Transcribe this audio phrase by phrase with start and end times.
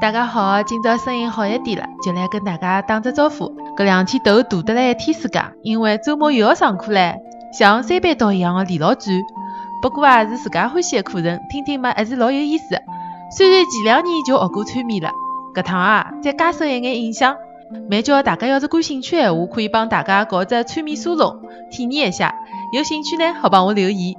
[0.00, 3.52] 大家好，今朝声音好一点了，就来跟大家打只招呼。
[3.76, 7.16] 搿两天头大得来一天世界，因为周末又要上课唻，
[7.52, 9.12] 像三班倒一样的连牢转。
[9.82, 12.80] 不过啊，是自家欢喜的课程，听听嘛，还是老有意思。
[13.36, 15.10] 虽然前两年就学过催眠了，
[15.52, 17.34] 搿趟啊再加深一眼印象。
[17.90, 21.42] 蛮叫大家要是感兴趣的闲话，可以帮大家搞只催眠沙龙
[21.72, 22.36] 体验一下。
[22.72, 24.14] 有兴趣呢，好帮我留言。